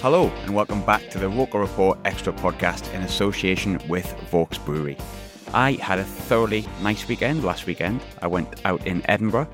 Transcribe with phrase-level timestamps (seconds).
[0.00, 4.98] Hello, and welcome back to the Roker Report Extra podcast in association with Vaux Brewery.
[5.54, 8.02] I had a thoroughly nice weekend last weekend.
[8.20, 9.48] I went out in Edinburgh.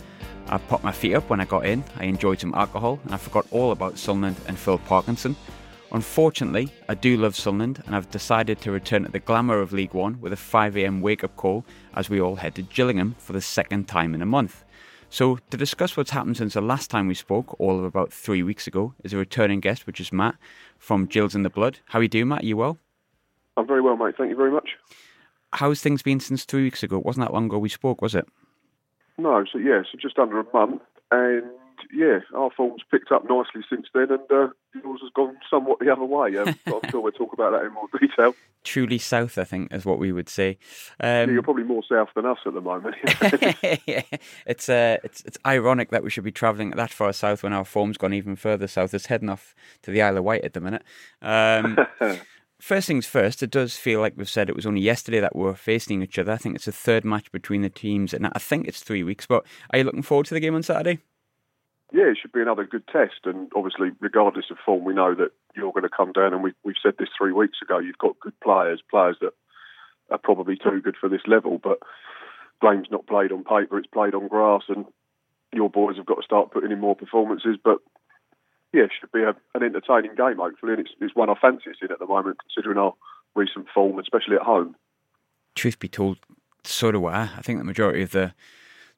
[0.49, 1.85] I popped my feet up when I got in.
[1.97, 5.37] I enjoyed some alcohol, and I forgot all about Sunderland and Phil Parkinson.
[5.93, 9.95] Unfortunately, I do love Sunderland, and I've decided to return to the glamour of League
[9.95, 13.41] One with a 5am wake up call as we all head to Gillingham for the
[13.41, 14.65] second time in a month.
[15.13, 18.43] So, to discuss what's happened since the last time we spoke, all of about three
[18.43, 20.37] weeks ago, is a returning guest, which is Matt
[20.79, 21.81] from Gills in the Blood.
[21.85, 22.45] How are you doing, Matt?
[22.45, 22.79] You well?
[23.59, 24.15] I'm very well, mate.
[24.17, 24.71] Thank you very much.
[25.53, 26.97] How's things been since three weeks ago?
[26.97, 28.27] It wasn't that long ago we spoke, was it?
[29.19, 31.43] No, so yeah, so just under a month, and
[31.93, 34.49] yeah, our form's picked up nicely since then, and uh,
[34.83, 36.37] yours has gone somewhat the other way.
[36.37, 38.35] Um, I'm sure we'll talk about that in more detail.
[38.65, 40.59] Truly south, I think, is what we would say.
[41.01, 42.97] Yeah, Um, you're probably more south than us at the moment.
[44.47, 47.65] it's uh, it's it's ironic that we should be travelling that far south when our
[47.65, 48.95] form's gone even further south.
[48.95, 50.83] It's heading off to the Isle of Wight at the minute.
[51.21, 51.79] Um,
[52.63, 55.43] first things first, it does feel like we've said it was only yesterday that we
[55.43, 56.33] were facing each other.
[56.33, 59.27] I think it's the third match between the teams, and I think it's three weeks.
[59.27, 61.01] But are you looking forward to the game on Saturday?
[61.93, 65.33] Yeah, it should be another good test, and obviously, regardless of form, we know that
[65.55, 67.79] you're going to come down, and we, we've said this three weeks ago.
[67.79, 69.35] You've got good players, players that
[70.11, 71.79] are probably too good for this level, but
[72.63, 74.87] game's not played on paper; it's played on grass, and
[75.53, 77.59] your boys have got to start putting in more performances.
[77.63, 77.79] But
[78.73, 81.71] yeah, it should be a, an entertaining game, hopefully, and it's, it's one I fancy
[81.71, 82.95] us in at the moment, considering our
[83.35, 84.75] recent form, especially at home.
[85.55, 86.19] Truth be told,
[86.65, 87.25] so do I.
[87.37, 88.33] I think the majority of the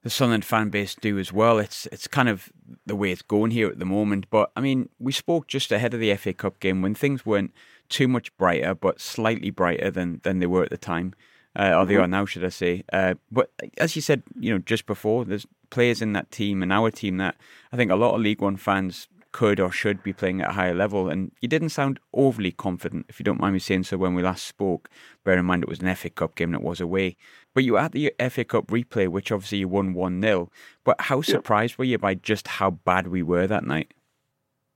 [0.04, 1.58] the Sunderland fan base do as well.
[1.58, 2.52] It's it's kind of
[2.86, 4.26] the way it's going here at the moment.
[4.30, 7.52] But I mean, we spoke just ahead of the FA Cup game when things weren't
[7.88, 11.14] too much brighter, but slightly brighter than than they were at the time,
[11.56, 12.84] uh, or they are now, should I say?
[12.92, 16.70] Uh, but as you said, you know, just before, there's players in that team and
[16.70, 17.36] our team that
[17.72, 20.52] I think a lot of League One fans could or should be playing at a
[20.52, 21.08] higher level.
[21.08, 24.22] And you didn't sound overly confident, if you don't mind me saying so, when we
[24.22, 24.88] last spoke.
[25.24, 27.16] Bear in mind it was an FA Cup game and it was away.
[27.52, 30.50] But you were at the FA Cup replay, which obviously you won 1 0.
[30.84, 33.92] But how surprised were you by just how bad we were that night?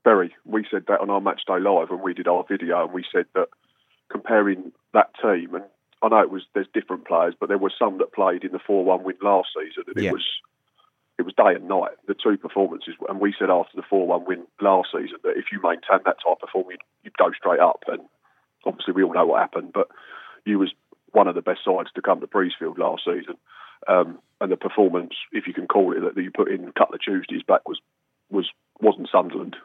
[0.03, 0.35] Very.
[0.45, 3.05] We said that on our match day live when we did our video, and we
[3.13, 3.49] said that
[4.11, 5.65] comparing that team, and
[6.03, 8.59] I know it was there's different players, but there were some that played in the
[8.59, 10.11] four-one win last season, and Yeah.
[10.11, 10.27] it was
[11.19, 11.93] it was day and night.
[12.07, 15.61] The two performances, and we said after the four-one win last season that if you
[15.63, 17.83] maintain that type of form, you'd, you'd go straight up.
[17.89, 18.03] And
[18.65, 19.89] obviously, we all know what happened, but
[20.45, 20.73] you was
[21.13, 23.35] one of the best sides to come to Priestfield last season.
[23.87, 26.95] Um, and the performance, if you can call it, that you put in a couple
[26.95, 27.81] of Tuesdays back was
[28.31, 28.49] was
[28.81, 29.57] wasn't Sunderland.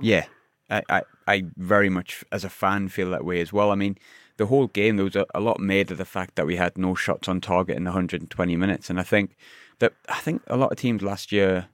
[0.00, 0.26] Yeah,
[0.68, 3.70] I, I, I very much, as a fan, feel that way as well.
[3.70, 3.96] I mean,
[4.36, 6.76] the whole game, there was a, a lot made of the fact that we had
[6.76, 8.90] no shots on target in the 120 minutes.
[8.90, 9.36] And I think
[9.78, 11.68] that, I think a lot of teams last year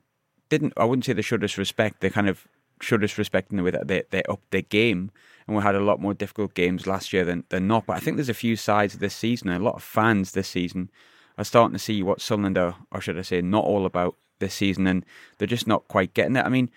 [0.48, 2.46] didn't, I wouldn't say they showed us respect, they kind of
[2.80, 5.10] showed us respect in the way that they, they upped their game.
[5.46, 7.86] And we had a lot more difficult games last year than, than not.
[7.86, 10.90] But I think there's a few sides this season, a lot of fans this season
[11.38, 14.54] are starting to see what Sunderland are, or should I say, not all about this
[14.54, 15.06] season, and
[15.38, 16.44] they're just not quite getting it.
[16.44, 16.70] I mean,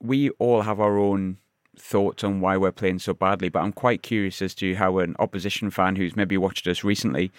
[0.00, 1.38] we all have our own
[1.80, 5.16] thoughts on why we're playing so badly, but I'm quite curious as to how an
[5.18, 7.32] opposition fan who's maybe watched us recently,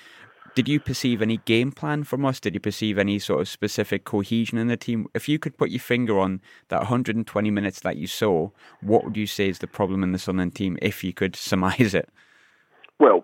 [0.55, 2.39] did you perceive any game plan from us?
[2.39, 5.07] Did you perceive any sort of specific cohesion in the team?
[5.13, 8.49] If you could put your finger on that 120 minutes that you saw,
[8.81, 11.93] what would you say is the problem in the Sunderland team if you could surmise
[11.93, 12.09] it?
[12.99, 13.23] Well,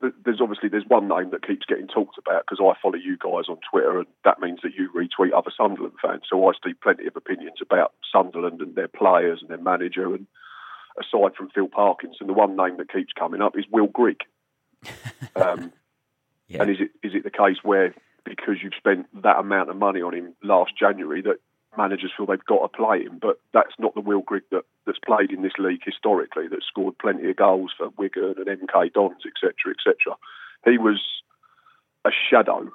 [0.00, 3.48] there's obviously there's one name that keeps getting talked about because I follow you guys
[3.48, 6.22] on Twitter, and that means that you retweet other Sunderland fans.
[6.28, 10.26] So I see plenty of opinions about Sunderland and their players and their manager, and
[10.98, 14.20] aside from Phil Parkinson, the one name that keeps coming up is Will Grigg.
[15.36, 15.72] Um,
[16.50, 16.62] Yeah.
[16.62, 17.94] And is it is it the case where
[18.24, 21.36] because you've spent that amount of money on him last January that
[21.76, 23.18] managers feel they've got to play him?
[23.20, 26.48] But that's not the Will Grigg that, that's played in this league historically.
[26.48, 30.16] That scored plenty of goals for Wigan and MK Dons, etc., etc.
[30.64, 31.00] He was
[32.04, 32.70] a shadow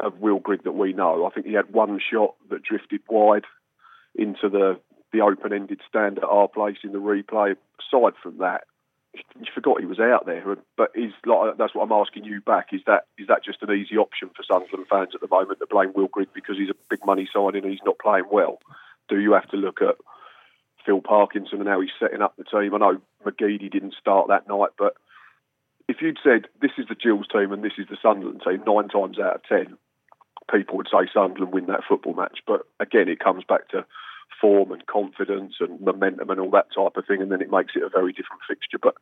[0.00, 1.26] of Will Grigg that we know.
[1.26, 3.44] I think he had one shot that drifted wide
[4.14, 4.80] into the
[5.12, 7.56] the open-ended stand at our place in the replay.
[7.80, 8.62] Aside from that,
[9.14, 10.56] you forgot he was out there.
[10.76, 12.68] But is like that's what I'm asking you back.
[12.72, 15.66] Is that is that just an easy option for Sunderland fans at the moment to
[15.66, 18.58] blame Will Grigg because he's a big money signing and he's not playing well?
[19.08, 19.96] Do you have to look at
[20.86, 22.74] Phil Parkinson and how he's setting up the team?
[22.74, 24.94] I know McGeady didn't start that night, but
[25.88, 28.88] if you'd said this is the Gills team and this is the Sunderland team, nine
[28.88, 29.76] times out of ten,
[30.50, 32.38] people would say Sunderland win that football match.
[32.46, 33.84] But again, it comes back to
[34.40, 37.72] form and confidence and momentum and all that type of thing, and then it makes
[37.76, 38.78] it a very different fixture.
[38.80, 38.94] But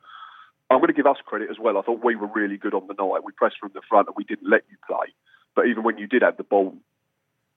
[0.71, 1.79] I'm going to give us credit as well.
[1.79, 3.25] I thought we were really good on the night.
[3.25, 5.13] We pressed from the front and we didn't let you play.
[5.57, 6.77] But even when you did have the ball,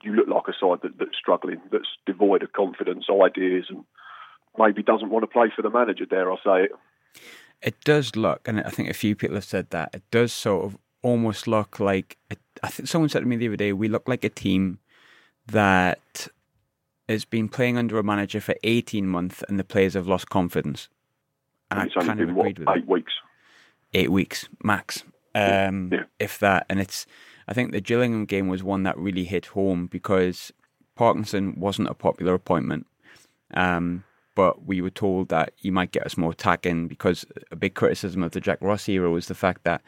[0.01, 3.83] you look like a side that, that's struggling, that's devoid of confidence, ideas, and
[4.57, 6.05] maybe doesn't want to play for the manager.
[6.05, 6.71] Dare I say it?
[7.61, 10.65] It does look, and I think a few people have said that, it does sort
[10.65, 12.17] of almost look like,
[12.63, 14.79] I think someone said to me the other day, we look like a team
[15.45, 16.27] that
[17.09, 20.87] has been playing under a manager for 18 months and the players have lost confidence.
[21.69, 23.13] And it's I only kind of been agreed what with eight weeks.
[23.93, 25.03] Eight weeks max,
[25.35, 26.03] um, Yeah.
[26.19, 26.65] if that.
[26.69, 27.05] And it's,
[27.47, 30.53] I think the Gillingham game was one that really hit home because
[30.95, 32.87] Parkinson wasn't a popular appointment.
[33.53, 34.03] Um,
[34.35, 38.23] but we were told that he might get us more tagging because a big criticism
[38.23, 39.81] of the Jack Ross era was the fact that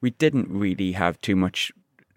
[0.00, 1.70] we didn't really have too much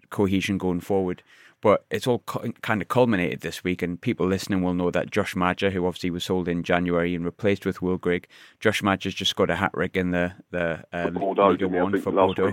[0.08, 1.22] cohesion going forward.
[1.64, 5.10] But it's all cu- kind of culminated this week, and people listening will know that
[5.10, 8.28] Josh Maja, who obviously was sold in January and replaced with Will Grigg,
[8.60, 11.82] Josh Maja's just got a hat trick in the the uh, Liga didn't he, I
[11.82, 12.52] One for Bordeaux.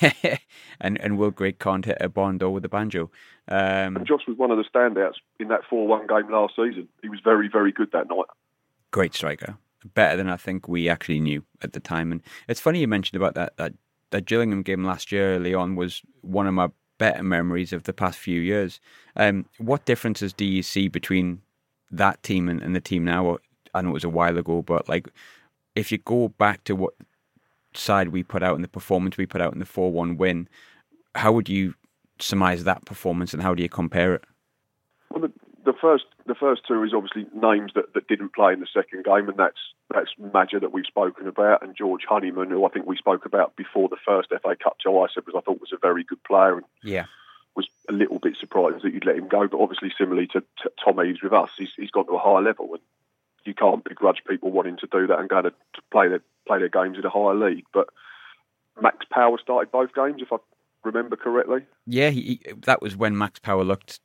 [0.00, 0.38] Yeah,
[0.80, 3.10] and and Will Grigg can't hit a Bondo with a banjo.
[3.46, 6.88] Um, And Josh was one of the standouts in that 4 1 game last season.
[7.02, 8.24] He was very, very good that night.
[8.90, 9.58] great striker,
[9.92, 12.10] better than I think we actually knew at the time.
[12.10, 13.74] And it's funny you mentioned about that that
[14.12, 15.38] that Gillingham game last year.
[15.38, 16.68] Leon was one of my
[17.00, 18.78] better memories of the past few years.
[19.16, 21.40] Um, what differences do you see between
[21.90, 23.38] that team and, and the team now?
[23.74, 25.08] I know it was a while ago, but like
[25.74, 26.94] if you go back to what
[27.72, 30.46] side we put out and the performance we put out in the four one win,
[31.14, 31.74] how would you
[32.18, 34.24] surmise that performance and how do you compare it?
[35.10, 35.32] Well, the,
[35.64, 39.04] the first the first two is obviously names that, that didn't play in the second
[39.04, 39.58] game, and that's
[39.92, 43.56] that's Maja that we've spoken about, and George Honeyman, who I think we spoke about
[43.56, 44.90] before the first FA Cup tie.
[44.90, 47.06] I said was I thought was a very good player and Yeah.
[47.56, 49.48] was a little bit surprised that you'd let him go.
[49.48, 52.42] But obviously, similarly to, to Tom Eaves with us, he's, he's gone to a higher
[52.42, 52.82] level, and
[53.44, 56.58] you can't begrudge people wanting to do that and going to, to play their play
[56.58, 57.64] their games in a higher league.
[57.72, 57.88] But
[58.80, 60.36] Max Power started both games, if I
[60.84, 61.66] remember correctly.
[61.86, 64.00] Yeah, he- that was when Max Power looked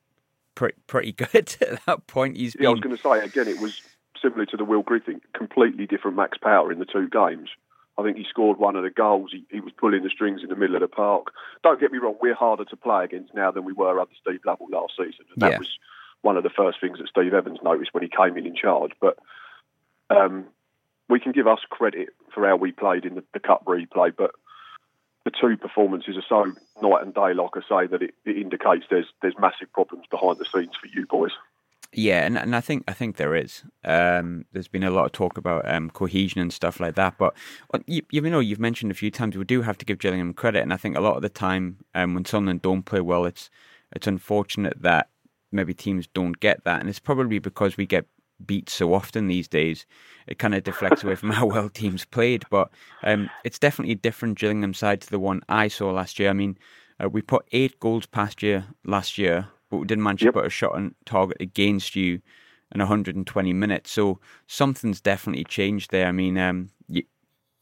[0.55, 2.37] pretty pretty good at that point.
[2.37, 3.81] He's Yeah, I was going to say again, it was
[4.21, 7.49] similar to the Will Grigg thing, completely different Max Power in the two games.
[7.97, 9.31] I think he scored one of the goals.
[9.31, 11.27] He, he was pulling the strings in the middle of the park.
[11.63, 14.41] Don't get me wrong, we're harder to play against now than we were under Steve
[14.45, 15.25] Lovell last season.
[15.31, 15.57] And that Yeah.
[15.59, 15.79] was
[16.21, 18.91] one of the first things that Steve Evans noticed when he came in in charge.
[18.99, 19.17] But
[20.09, 20.45] um,
[21.07, 24.31] we can give us credit for how we played in the, the cup replay, but
[25.25, 28.85] the two performances are so night and day, like I say, that it, it indicates
[28.89, 31.31] there's there's massive problems behind the scenes for you boys.
[31.91, 33.63] Yeah, and, and I think I think there is.
[33.83, 37.35] Um, there's been a lot of talk about um, cohesion and stuff like that, but
[37.73, 40.33] uh, you, you know you've mentioned a few times we do have to give Gillingham
[40.33, 43.25] credit, and I think a lot of the time um, when Sunderland don't play well,
[43.25, 43.49] it's
[43.95, 45.09] it's unfortunate that
[45.51, 48.05] maybe teams don't get that, and it's probably because we get
[48.45, 49.85] beat so often these days.
[50.27, 52.69] It kind of deflects away from how well teams played, but
[53.03, 56.29] um, it's definitely a different Gillingham side to the one I saw last year.
[56.29, 56.57] I mean,
[57.03, 60.33] uh, we put eight goals past year last year, but we didn't manage Yep.
[60.33, 62.21] to put a shot on target against you
[62.73, 63.91] in 120 minutes.
[63.91, 66.07] So something's definitely changed there.
[66.07, 67.03] I mean, um, you,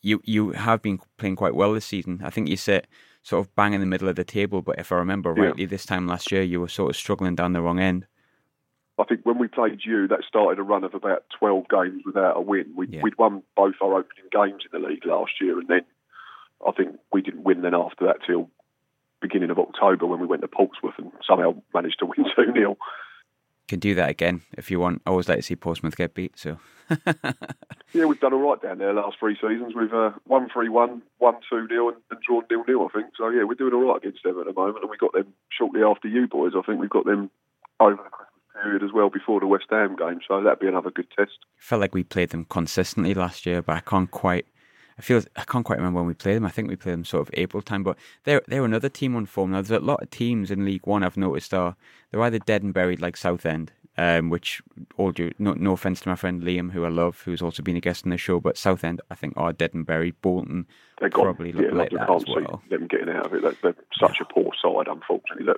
[0.01, 2.21] you you have been playing quite well this season.
[2.23, 2.87] I think you sit
[3.23, 5.53] sort of bang in the middle of the table, but if I remember Yeah.
[5.53, 8.05] rightly, this time last year you were sort of struggling down the wrong end.
[8.99, 12.37] I think when we played you, that started a run of about 12 games without
[12.37, 12.73] a win.
[12.75, 13.01] We'd, Yeah.
[13.01, 15.81] we'd won both our opening games in the league last year, and then
[16.65, 18.49] I think we didn't win then after that till
[19.19, 22.77] beginning of October when we went to Portsmouth and somehow managed to win 2 0.
[23.69, 25.01] Can do that again if you want.
[25.05, 26.37] I always like to see Portsmouth get beat.
[26.37, 26.57] So
[27.93, 29.73] Yeah, we've done all right down there last three seasons.
[29.75, 33.13] We've uh, won 3 1, won 2 0, and, and drawn 0 0, I think.
[33.17, 35.33] So, yeah, we're doing all right against them at the moment, and we got them
[35.57, 36.53] shortly after you boys.
[36.57, 37.29] I think we've got them
[37.79, 38.09] over the
[38.61, 41.39] period as well before the West Ham game, so that'd be another good test.
[41.57, 44.45] Felt like we played them consistently last year, but I can't quite.
[44.97, 46.45] I feel I can't quite remember when we played them.
[46.45, 49.25] I think we played them sort of April time, but they're they're another team on
[49.25, 49.51] form.
[49.51, 51.75] Now there's a lot of teams in League One I've noticed are
[52.11, 54.61] they're either dead and buried like Southend, um, which
[54.97, 57.75] all due no, no offense to my friend Liam, who I love, who's also been
[57.75, 60.21] a guest on the show, but Southend I think are dead and buried.
[60.21, 60.67] Bolton
[60.99, 61.23] They're gone.
[61.25, 62.61] probably look yeah, like I that as well.
[62.69, 63.41] them getting out of it.
[63.41, 65.57] They're, they're such a poor side, unfortunately, that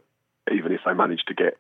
[0.54, 1.58] even if they manage to get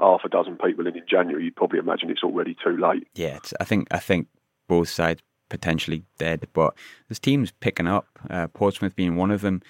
[0.00, 3.06] half a dozen people in in January, you'd probably imagine it's already too late.
[3.14, 4.28] Yeah, it's, I think I think
[4.68, 6.74] both sides potentially dead, but
[7.08, 8.06] there's teams picking up.
[8.28, 9.62] Uh, Portsmouth being one of them.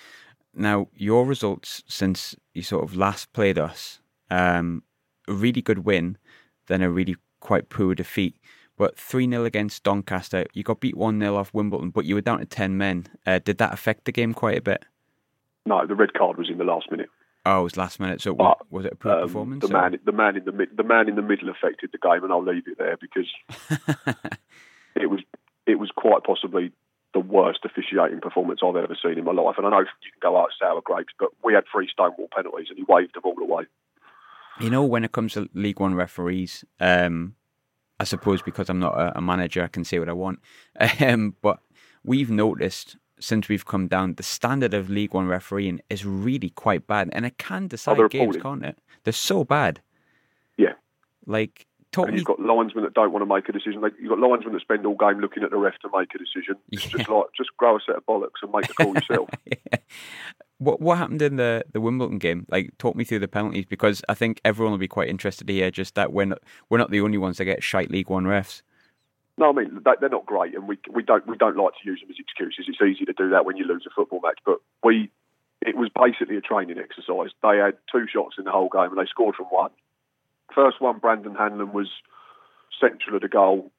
[0.55, 4.01] Now your results since you sort of last played us,
[4.31, 4.83] um,
[5.29, 6.17] a really good win,
[6.69, 8.37] then a really quite poor defeat.
[8.77, 12.21] But 3 0 against Doncaster, you got beat 1 0 off Wimbledon, but you were
[12.21, 13.07] down to 10 men.
[13.25, 14.85] Uh, did that affect the game quite a bit?
[15.67, 17.09] No, the red card was in the last minute.
[17.47, 19.67] Oh, it was last minute, so was, But, was it a poor Um, performance?
[19.67, 21.99] the or- man, the man in the mid, the man in the middle affected the
[21.99, 23.29] game, and I'll leave it there because
[24.97, 25.21] it was
[25.67, 26.73] it was quite possibly
[27.15, 29.55] the worst officiating performance I've ever seen in my life.
[29.57, 32.67] And I know you can go out sour grapes, but we had three stonewall penalties,
[32.71, 33.65] and he waved them all away.
[34.61, 37.35] You know, when it comes to League One referees, um,
[38.01, 40.41] I suppose because I'm not a, a manager, I can say what I want.
[41.01, 41.61] Um, but
[42.05, 46.87] we've noticed since we've come down, the standard of League One refereeing is really quite
[46.87, 48.63] bad, and it can decide games, appalling.
[48.63, 48.79] can't it?
[49.05, 49.81] They're so bad.
[50.57, 50.75] Yeah.
[51.27, 53.81] Like, talk And you've got linesmen that don't want to make a decision.
[53.81, 56.19] Like, You've got linesmen that spend all game looking at the ref to make a
[56.19, 56.57] decision.
[56.71, 56.99] It's Yeah.
[56.99, 59.29] just like just grow a set of bollocks and make a call yourself.
[60.59, 62.47] What what happened in the, the Wimbledon game?
[62.49, 65.53] Like, talk me through the penalties because I think everyone will be quite interested to
[65.53, 66.39] hear just that we're not,
[66.71, 68.63] we're not the only ones that get shite League One refs.
[69.37, 71.89] No, I mean they, they're not great, and we we don't we don't like to
[71.89, 72.67] use them as excuses.
[72.69, 75.11] It's easy to do that when you lose a football match, but we
[75.61, 77.31] it was basically a training exercise.
[77.43, 79.71] They had two shots in the whole game, and they scored from one.
[80.55, 81.89] First one, Brandon Hanlon was
[82.81, 83.73] central of the goal,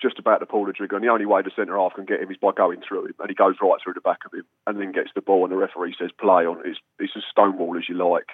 [0.00, 2.20] just about to pull the trigger, and the only way the centre half can get
[2.20, 4.44] him is by going through him, and he goes right through the back of him,
[4.66, 6.62] and then gets the ball, and the referee says play on.
[6.64, 8.28] It's it's as stonewall as you like.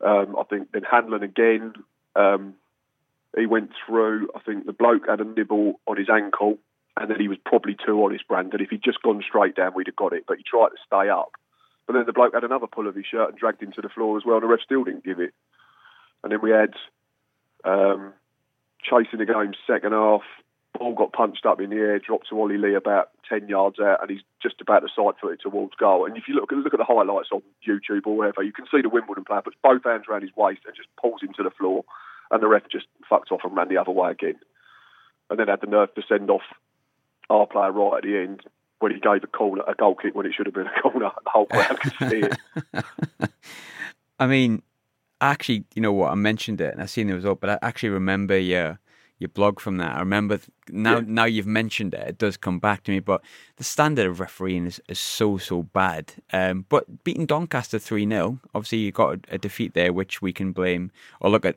[0.00, 1.74] Um, I think then Hanlon again.
[2.16, 2.54] Um,
[3.36, 4.28] he went through.
[4.34, 6.58] I think the bloke had a nibble on his ankle,
[6.96, 8.60] and then he was probably too honest, Brandon.
[8.60, 10.24] If he'd just gone straight down, we'd have got it.
[10.26, 11.32] But he tried to stay up.
[11.86, 13.88] But then the bloke had another pull of his shirt and dragged him to the
[13.88, 15.32] floor as well, and the ref still didn't give it.
[16.24, 16.74] And then we had
[17.64, 18.12] um,
[18.82, 20.22] chasing the game second half.
[20.78, 24.00] Ball got punched up in the air, dropped to Ollie Lee about ten yards out,
[24.02, 26.04] and he's just about to side foot it towards goal.
[26.04, 28.82] And if you look look at the highlights on YouTube or wherever, you can see
[28.82, 31.50] the Wimbledon player puts both hands around his waist and just pulls him to the
[31.50, 31.84] floor,
[32.30, 34.36] and the ref just fucked off and ran the other way again.
[35.30, 36.42] And then had the nerve to send off
[37.30, 38.42] our player right at the end
[38.78, 41.10] when he gave a corner a goal kick when it should have been a corner.
[41.24, 43.30] The whole crowd could see it.
[44.18, 44.62] I mean,
[45.20, 46.12] actually, you know what?
[46.12, 48.78] I mentioned it and I seen the result, but I actually remember your
[49.18, 49.96] your blog from that.
[49.96, 50.96] I remember th- now.
[50.96, 51.04] Yeah.
[51.06, 53.00] Now you've mentioned it, it does come back to me.
[53.00, 53.22] But
[53.56, 56.12] the standard of refereeing is, is so so bad.
[56.32, 60.32] Um, but beating Doncaster three 0 obviously you got a, a defeat there, which we
[60.32, 60.90] can blame
[61.20, 61.56] or look at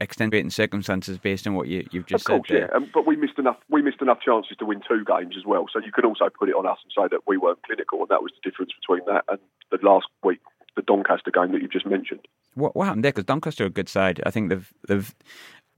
[0.00, 2.68] extenuating circumstances based on what you, you've just of course, said there.
[2.70, 2.76] yeah.
[2.76, 3.56] Um, but we missed enough.
[3.68, 5.66] We missed enough chances to win two games as well.
[5.72, 8.08] So you could also put it on us and say that we weren't clinical, and
[8.08, 9.38] that was the difference between that and
[9.70, 10.40] the last week,
[10.76, 12.26] the Doncaster game that you've just mentioned.
[12.54, 13.12] What what happened there?
[13.12, 14.20] Because Doncaster are a good side.
[14.24, 15.14] I think they've they've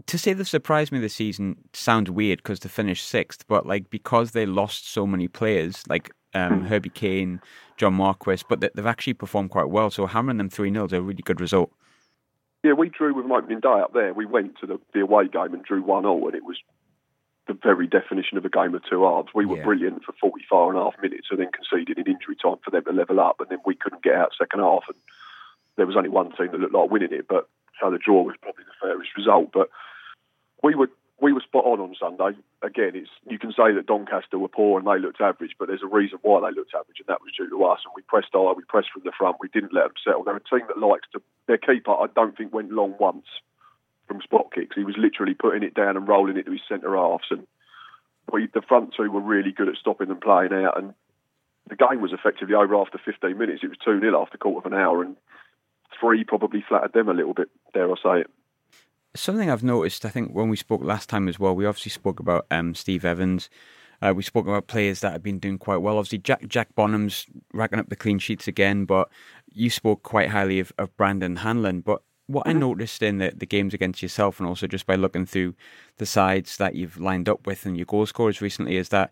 [0.06, 3.90] to say they've surprised me this season sounds weird because they finished sixth, but like
[3.90, 7.40] because they lost so many players, like um, Herbie Kane,
[7.76, 9.90] John Marquis, but they, they've actually performed quite well.
[9.90, 11.72] So hammering them three 0 is a really good result.
[12.68, 14.12] Yeah, we drew with them opening day up there.
[14.12, 16.58] We went to the, the away game and drew one all, and it was
[17.46, 19.28] the very definition of a game of two halves.
[19.34, 19.64] We were Yeah.
[19.64, 22.84] brilliant for 45 and a half minutes and then conceded in injury time for them
[22.84, 24.84] to level up, and then we couldn't get out second half.
[24.86, 24.98] And
[25.76, 27.48] there was only one team that looked like winning it, but
[27.80, 29.48] so the draw was probably the fairest result.
[29.50, 29.70] But
[30.62, 32.38] we were we were spot on on Sunday.
[32.62, 35.82] Again, it's you can say that Doncaster were poor and they looked average, but there's
[35.82, 37.80] a reason why they looked average, and that was due to us.
[37.84, 40.22] And we pressed high, we pressed from the front, we didn't let them settle.
[40.22, 41.22] They're a team that likes to.
[41.46, 43.26] Their keeper, I don't think, went long once
[44.06, 44.76] from spot kicks.
[44.76, 47.46] He was literally putting it down and rolling it to his centre halves, and
[48.32, 50.78] we the front two were really good at stopping them playing out.
[50.78, 50.94] And
[51.68, 53.60] the game was effectively over after 15 minutes.
[53.62, 55.16] It was two 0 after a quarter of an hour, and
[55.98, 57.50] three probably flattered them a little bit.
[57.74, 58.30] Dare I say it?
[59.14, 62.20] Something I've noticed, I think, when we spoke last time as well, we obviously spoke
[62.20, 63.48] about um, Steve Evans.
[64.00, 65.98] Uh, we spoke about players that have been doing quite well.
[65.98, 69.08] Obviously, Jack Jack Bonham's racking up the clean sheets again, but
[69.52, 71.80] you spoke quite highly of, of Brandon Hanlon.
[71.80, 75.26] But what I noticed in the, the games against yourself, and also just by looking
[75.26, 75.54] through
[75.96, 79.10] the sides that you've lined up with and your goal scorers recently, is that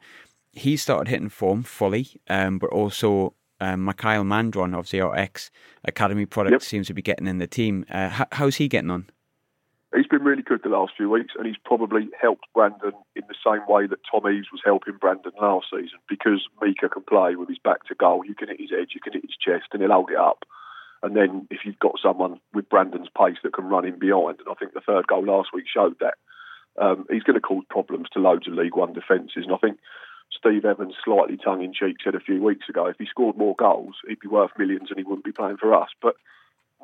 [0.53, 5.51] he started hitting form fully, um, but also um, Mikael Mandron, obviously our ex
[5.85, 6.63] academy product, Yep.
[6.63, 7.85] seems to be getting in the team.
[7.91, 9.07] Uh, how, how's he getting on?
[9.95, 13.35] He's been really good the last few weeks, and he's probably helped Brandon in the
[13.45, 17.49] same way that Tom Eaves was helping Brandon last season because Mika can play with
[17.49, 18.25] his back to goal.
[18.25, 20.45] You can hit his edge, you can hit his chest, and he'll hold it up.
[21.03, 24.49] And then if you've got someone with Brandon's pace that can run in behind, and
[24.51, 26.15] I think the third goal last week showed that,
[26.79, 29.45] um, he's going to cause problems to loads of League One defences.
[29.45, 29.79] And I think
[30.37, 33.55] Steve Evans, slightly tongue in cheek, said a few weeks ago if he scored more
[33.57, 35.89] goals, he'd be worth millions and he wouldn't be playing for us.
[36.03, 36.17] But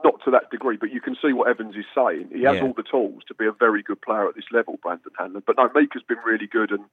[0.04, 2.28] not to that degree, but you can see what Evans is saying.
[2.32, 2.62] He has Yeah.
[2.64, 5.42] all the tools to be a very good player at this level, Brandon Hanlon.
[5.46, 6.84] But no, Mika's been really good, and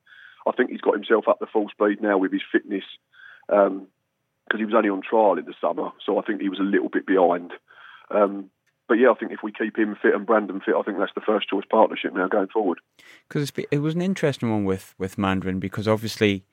[0.48, 2.84] I think he's got himself up to full speed now with his fitness
[3.48, 6.64] because he was only on trial in the summer, so I think he was a
[6.64, 7.52] little bit behind.
[8.12, 8.50] Um,
[8.88, 11.14] but yeah, I think if we keep him fit and Brandon fit, I think that's
[11.14, 12.80] the first choice partnership now going forward.
[13.28, 16.44] because it was an interesting one with with Mandron because obviously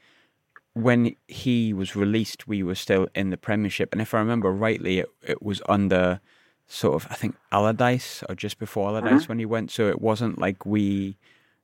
[0.74, 4.98] when he was released, we were still in the Premiership, and if I remember rightly,
[4.98, 6.20] it, it was under
[6.68, 10.38] sort of I think Allardyce or just before Allardyce when he went, so it wasn't
[10.38, 11.16] like we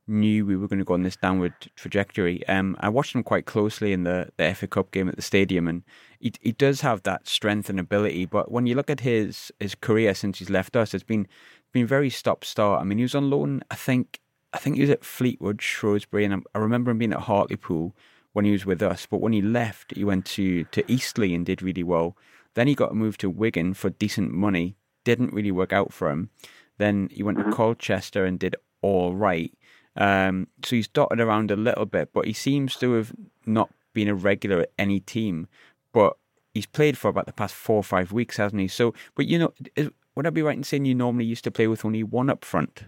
[0.09, 2.47] knew we were going to go on this downward trajectory.
[2.49, 5.69] Um, I watched him quite closely in the, the FA Cup game at the stadium,
[5.69, 5.83] and
[6.19, 8.27] he he does have that strength and ability.
[8.27, 11.27] But when you look at his his career since he's left us, it's been
[11.73, 12.81] been very stop start.
[12.81, 14.21] I mean, he was on loan, I think.
[14.53, 17.95] I think he was at Fleetwood, Shrewsbury, and I- I remember him being at Hartlepool
[18.35, 19.07] when he was with us.
[19.07, 22.17] But when he left, he went to to Eastleigh and did really well.
[22.55, 24.77] Then he got a move to Wigan for decent money.
[25.05, 26.31] Didn't really work out for him.
[26.79, 29.53] Then he went to Colchester and did all right.
[29.97, 33.13] Um, so he's dotted around a little bit, but he seems to have
[33.45, 35.49] not been a regular at any team.
[35.93, 36.17] But
[36.55, 38.69] he's played for about the past four or five weeks, hasn't he?
[38.69, 41.51] So, but you know, is, would I be right in saying you normally used to
[41.51, 42.85] play with only one up front?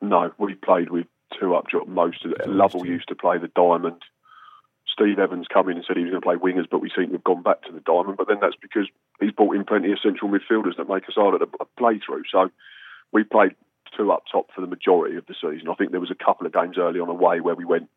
[0.00, 1.06] No, we played with
[1.38, 1.88] two up top.
[1.88, 2.48] Most of it.
[2.48, 4.02] Lovell used to play the diamond.
[5.00, 7.06] Steve Evans come in and said he was going to play wingers, but we seem
[7.06, 8.18] to have gone back to the diamond.
[8.18, 8.86] But then that's because
[9.18, 12.24] he's brought in plenty of central midfielders that make us harder to play through.
[12.30, 12.50] So
[13.10, 13.52] we played
[13.96, 15.68] two up top for the majority of the season.
[15.70, 17.88] I think there was a couple of games early on away where we went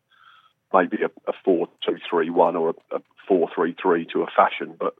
[0.72, 4.94] maybe a, a four-two-three-one or a, a four-three-three to a fashion, but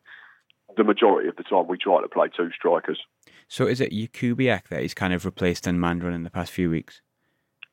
[0.77, 3.01] the majority of the time we try to play two strikers.
[3.49, 6.71] So is it Jakubiak that he's kind of replaced in Mandron in the past few
[6.71, 7.01] weeks?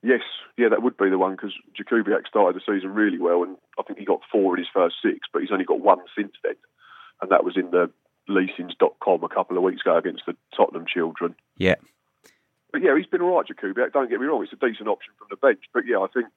[0.04, 0.22] Yes,
[0.58, 3.84] yeah, that would be the one because Jakubiak started the season really well, and I
[3.84, 6.56] think he got four in his first six, but he's only got one since then,
[7.22, 7.92] and that was in the
[8.28, 11.36] leasings.com a couple of weeks ago against the Tottenham children.
[11.58, 11.76] Yeah.
[12.72, 13.94] But yeah, he's been all right, Jakubiak.
[13.94, 15.64] Don't get me wrong; it's a decent option from the bench.
[15.74, 16.28] But yeah, I think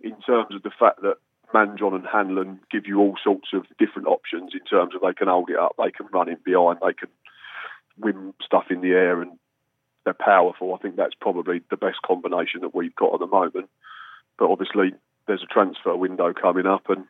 [0.00, 1.18] in terms of the fact that
[1.54, 5.28] Mandron and Hanlon give you all sorts of different options in terms of they can
[5.28, 7.10] hold it up, they can run in behind, they can
[7.98, 9.38] win stuff in the air, and
[10.04, 10.74] they're powerful.
[10.74, 13.68] I think that's probably the best combination that we've got at the moment.
[14.38, 14.92] But obviously,
[15.26, 17.04] there's a transfer window coming up, and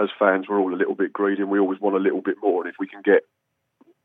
[0.00, 2.36] as fans, we're all a little bit greedy, and we always want a little bit
[2.42, 2.62] more.
[2.62, 3.22] And if we can get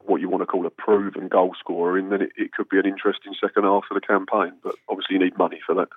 [0.06, 2.80] what you want to call a proven goal scorer in, then it, it could be
[2.80, 4.54] an interesting second half of the campaign.
[4.64, 5.90] But obviously, you need money for that.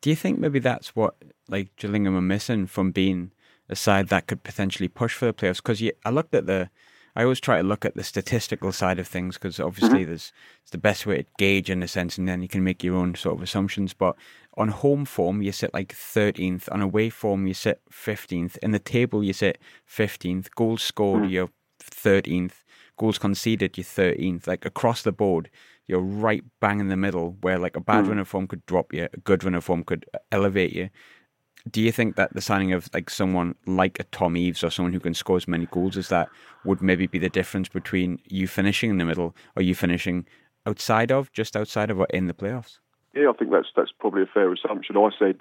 [0.00, 1.14] Do you think maybe that's what
[1.48, 3.30] like Gillingham are missing from being
[3.68, 5.62] a side that could potentially push for the playoffs?
[5.62, 6.68] Because I looked at the,
[7.16, 10.08] I always try to look at the statistical side of things because obviously mm-hmm.
[10.08, 12.82] there's it's the best way to gauge in a sense, and then you can make
[12.82, 13.94] your own sort of assumptions.
[13.94, 14.16] But
[14.56, 16.68] on home form, you sit like 13th.
[16.72, 18.58] On away form, you sit 15th.
[18.58, 20.48] In the table, you sit 15th.
[20.56, 21.30] Goals scored, mm.
[21.30, 21.50] you're
[21.80, 22.64] 13th.
[22.98, 24.46] Goals conceded, you're 13th.
[24.46, 25.50] Like across the board,
[25.86, 28.08] you're right bang in the middle where like a bad mm.
[28.08, 30.90] run of form could drop you, a good run of form could elevate you.
[31.70, 34.92] Do you think that the signing of like someone like a Tom Eaves or someone
[34.92, 36.28] who can score as many goals as that
[36.64, 40.26] would maybe be the difference between you finishing in the middle or you finishing
[40.66, 42.78] outside of, just outside of, or in the playoffs?
[43.14, 44.96] Yeah, I think that's that's probably a fair assumption.
[44.96, 45.40] I said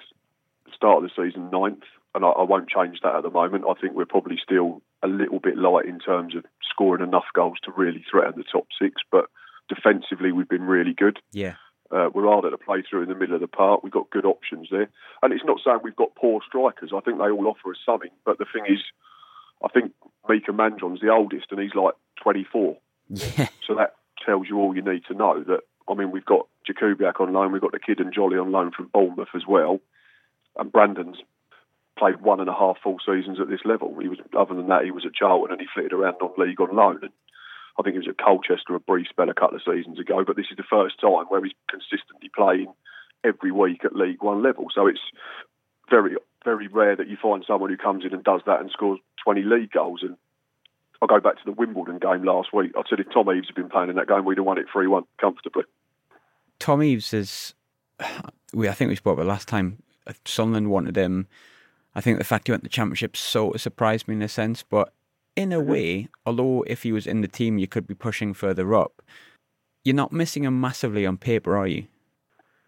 [0.73, 1.83] start of the season ninth,
[2.15, 3.65] and I, I won't change that at the moment.
[3.69, 7.57] I think we're probably still a little bit light in terms of scoring enough goals
[7.63, 9.25] to really threaten the top six, but
[9.69, 11.19] defensively we've been really good.
[11.31, 11.55] Yeah.
[11.91, 13.83] Uh, we're harder to play through in the middle of the park.
[13.83, 14.89] We've got good options there.
[15.21, 16.91] And it's not saying we've got poor strikers.
[16.95, 18.09] I think they all offer us something.
[18.25, 18.79] But the thing is,
[19.63, 19.93] I think
[20.27, 21.93] Mika Mandron's the oldest and he's like
[22.23, 22.77] 24.
[23.09, 23.47] Yeah.
[23.67, 25.43] So that tells you all you need to know.
[25.43, 28.51] That I mean, we've got Jakubiak on loan, we've got the kid and Jolly on
[28.51, 29.79] loan from Bournemouth as well,
[30.57, 31.17] and Brandon's
[31.97, 33.95] played one and a half full seasons at this level.
[34.01, 36.59] He was other than that, he was at Charlton and he flitted around on league
[36.59, 36.99] on loan.
[37.01, 37.11] And
[37.77, 40.23] I think he was at Colchester a brief spell a couple of seasons ago.
[40.25, 42.73] But this is the first time where he's consistently playing
[43.23, 44.67] every week at League One level.
[44.73, 44.99] So it's
[45.89, 48.99] very very rare that you find someone who comes in and does that and scores
[49.23, 50.01] 20 league goals.
[50.03, 50.17] And
[51.01, 52.71] I'll go back to the Wimbledon game last week.
[52.77, 54.65] I said if Tom Eaves had been playing in that game, we'd have won it
[54.71, 55.63] 3 1 comfortably.
[56.59, 57.53] Tom Eaves is,
[58.53, 59.81] we I think we spoke about last time.
[60.25, 61.27] Sunderland wanted him.
[61.95, 64.27] I think the fact he went to the championship sort of surprised me in a
[64.27, 64.93] sense, but
[65.35, 65.71] in a mm-hmm.
[65.71, 69.01] way, although if he was in the team, you could be pushing further up.
[69.83, 71.87] You're not missing him massively on paper, are you?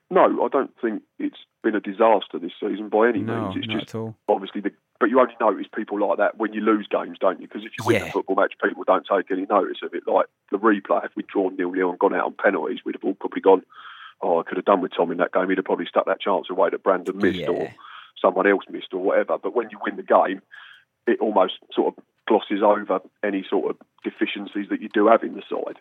[0.09, 3.55] No, I don't think it's been a disaster this season by any No, means.
[3.57, 4.15] It's not just at all.
[4.27, 4.71] obviously the.
[4.97, 7.47] But you only notice people like that when you lose games, don't you?
[7.47, 8.07] Because if you win Yeah.
[8.07, 10.07] a football match, people don't take any notice of it.
[10.07, 13.03] Like the replay, if we'd drawn nil nil and gone out on penalties, we'd have
[13.03, 13.63] all probably gone,
[14.21, 15.49] "Oh, I could have done with Tom in that game.
[15.49, 17.49] He'd have probably stuck that chance away that Brandon missed Yeah.
[17.49, 17.73] or
[18.21, 20.41] someone else missed or whatever." But when you win the game,
[21.07, 25.35] it almost sort of glosses over any sort of deficiencies that you do have in
[25.35, 25.77] the side.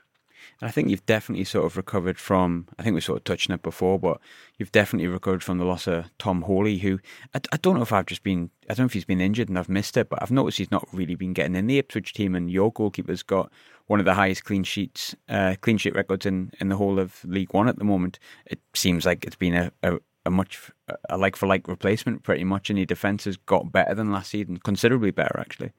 [0.61, 2.69] And I think you've definitely sort of recovered from.
[2.79, 4.21] I think we sort of touched on it before, but
[4.59, 6.99] you've definitely recovered from the loss of Tomas Holy, who
[7.35, 8.51] I, I don't know if I've just been.
[8.69, 10.71] I don't know if he's been injured and I've missed it, but I've noticed he's
[10.71, 12.35] not really been getting in the Ipswich team.
[12.35, 13.51] And your goalkeeper's got
[13.87, 17.25] one of the highest clean sheets, uh, clean sheet records in in the whole of
[17.25, 18.19] League One at the moment.
[18.47, 19.73] It seems like it's been a.
[19.83, 20.71] a a much
[21.09, 24.31] a like for like replacement, pretty much, and your defence has got better than last
[24.31, 25.73] season, considerably better actually.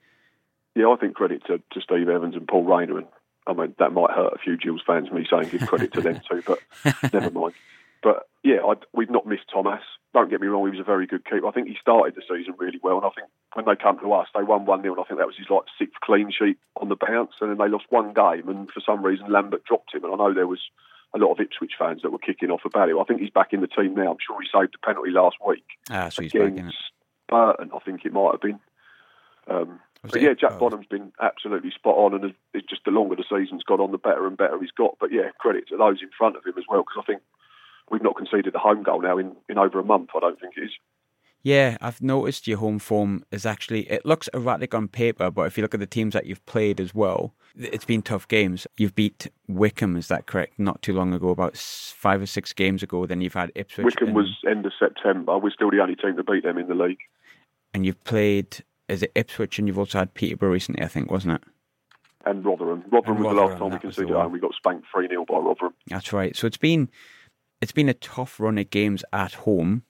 [0.75, 2.97] Yeah, I think credit to, to Steve Evans and Paul Raynor.
[2.97, 3.07] And
[3.47, 6.21] I mean, that might hurt a few Gills fans, me saying give credit to them
[6.29, 6.59] too, but
[7.13, 7.53] never mind.
[8.03, 9.81] But yeah, I, we've not missed Thomas.
[10.13, 11.47] Don't get me wrong, he was a very good keeper.
[11.47, 12.97] I think he started the season really well.
[12.97, 14.93] And I think when they come to us, they won 1 0.
[14.93, 17.31] And I think that was his like sixth clean sheet on the bounce.
[17.41, 18.47] And then they lost one game.
[18.47, 20.03] And for some reason, Lambert dropped him.
[20.03, 20.61] And I know there was
[21.15, 22.95] a lot of Ipswich fans that were kicking off about it.
[22.99, 24.11] I think he's back in the team now.
[24.11, 26.75] I'm sure he saved a penalty last week Ah, so he's back in it.
[27.29, 28.59] Burton, I think it might have been.
[29.47, 30.59] Um, but yeah, Jack Oh.
[30.59, 33.97] Bonham's been absolutely spot on, and it's just the longer the season's gone on, the
[33.97, 34.97] better and better he's got.
[34.99, 37.21] But yeah, credit to those in front of him as well, because I think
[37.89, 40.09] we've not conceded a home goal now in, in over a month.
[40.15, 40.71] I don't think it is.
[41.45, 45.55] Yeah, I've noticed your home form is actually it looks erratic on paper, but if
[45.55, 48.65] you look at the teams that you've played as well, it's been tough games.
[48.77, 50.57] You've beat Wycombe, is that correct?
[50.57, 53.05] Not too long ago, about five or six games ago.
[53.05, 53.85] Then you've had Ipswich.
[53.85, 55.37] Wycombe and, was end of September.
[55.37, 56.97] We're still the only team to beat them in the league.
[57.75, 58.63] and you've played.
[58.87, 59.59] Is it Ipswich?
[59.59, 61.43] And you've also had Peterborough recently, I think, wasn't it?
[62.25, 62.85] And Rotherham.
[62.91, 64.31] Rotherham And was the last time we that was the conceded at home.
[64.31, 65.75] We got spanked 3 0 by Rotherham.
[65.85, 66.35] That's right.
[66.35, 66.89] So it's been
[67.61, 69.83] it's been a tough run of games at home,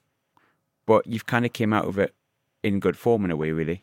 [0.86, 2.14] but you've kind of came out of it
[2.62, 3.82] in good form in a way, really.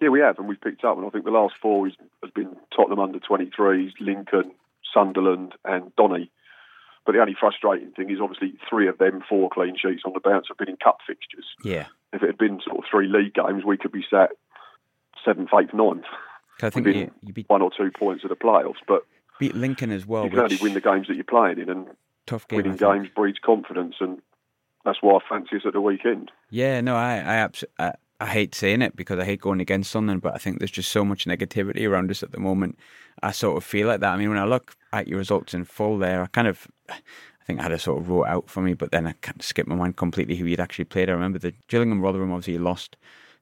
[0.00, 0.96] Yeah, we have, and we've picked up.
[0.96, 4.52] And I think the last four is, has been Tottenham under 23s, Lincoln,
[4.92, 6.30] Sunderland, and Donny.
[7.06, 10.20] But the only frustrating thing is obviously three of them four clean sheets on the
[10.20, 11.44] bounce have been in cup fixtures.
[11.62, 14.30] Yeah, If it had been sort of three league games, we could be sat
[15.24, 16.04] seventh, eighth, ninth,
[16.62, 18.80] I think you, you beat one or two points of the playoffs.
[18.86, 19.04] But
[19.38, 20.24] beat Lincoln as well.
[20.24, 21.86] you can only win the games that you're playing in, and
[22.26, 22.58] tough game.
[22.58, 24.20] Winning games breeds confidence, and
[24.84, 26.30] that's why I fancy us at the weekend.
[26.50, 29.90] Yeah, no, I, I, abs- I, I hate saying it because I hate going against
[29.90, 32.78] Sunderland, but I think there's just so much negativity around us at the moment.
[33.22, 34.12] I sort of feel like that.
[34.12, 36.94] I mean, when I look at your results in full, there, I kind of, I
[37.46, 39.44] think I had a sort of wrote out for me, but then I kind of
[39.44, 41.08] skipped my mind completely who you'd actually played.
[41.08, 42.32] I remember the Gillingham Rotherham.
[42.32, 42.96] Obviously, you lost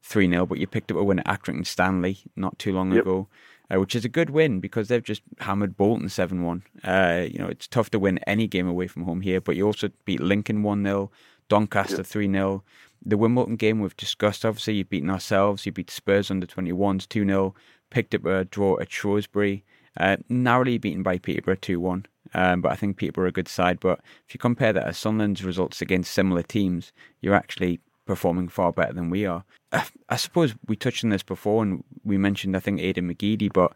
[0.04, 3.02] three 0 but you picked up a win at Accrington Stanley not too long Yep.
[3.02, 3.28] ago.
[3.72, 6.62] Uh, which is a good win because they've just hammered Bolton 7 1.
[6.84, 9.64] Uh, you know, it's tough to win any game away from home here, but you
[9.64, 11.10] also beat Lincoln 1 0,
[11.52, 12.64] Doncaster 3 0.
[13.04, 17.26] The Wimbledon game we've discussed, obviously, you've beaten ourselves, you beat Spurs under 21s 2
[17.26, 17.54] 0,
[17.90, 19.62] picked up a draw at Shrewsbury,
[20.00, 22.06] uh, narrowly beaten by Peterborough 2 1.
[22.32, 23.80] Um, but I think Peterborough are a good side.
[23.80, 28.72] But if you compare that to Sunderland's results against similar teams, you're actually performing far
[28.72, 29.44] better than we are.
[29.72, 33.52] I, I suppose we touched on this before and we mentioned, I think, Aidan McGeady,
[33.52, 33.74] but